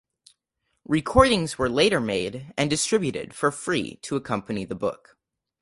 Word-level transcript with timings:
Recordings 0.87 1.59
were 1.59 1.69
later 1.69 1.99
made 1.99 2.51
and 2.57 2.71
distributed 2.71 3.35
for 3.35 3.51
free 3.51 3.97
to 3.97 4.15
accompany 4.15 4.65
the 4.65 4.73
book. 4.73 5.15